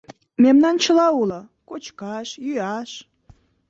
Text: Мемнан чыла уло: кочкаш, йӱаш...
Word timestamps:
Мемнан 0.43 0.75
чыла 0.83 1.07
уло: 1.21 1.39
кочкаш, 1.69 2.29
йӱаш... 2.45 2.91